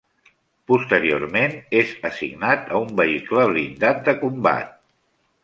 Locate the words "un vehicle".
2.87-3.45